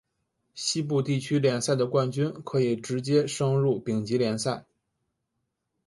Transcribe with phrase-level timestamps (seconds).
[0.55, 4.65] 西部地区联赛的冠军可以直接升入丙级联赛。